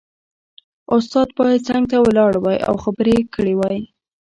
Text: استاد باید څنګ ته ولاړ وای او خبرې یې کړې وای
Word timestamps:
استاد 0.95 1.27
باید 1.37 1.65
څنګ 1.69 1.83
ته 1.91 1.97
ولاړ 2.05 2.33
وای 2.39 2.59
او 2.67 2.75
خبرې 2.83 3.13
یې 3.19 3.29
کړې 3.35 3.53
وای 3.57 3.79